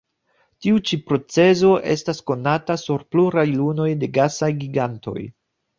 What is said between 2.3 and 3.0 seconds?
konata